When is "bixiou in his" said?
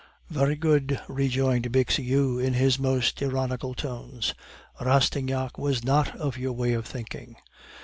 1.71-2.79